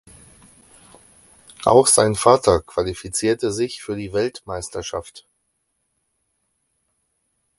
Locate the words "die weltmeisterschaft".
3.95-5.27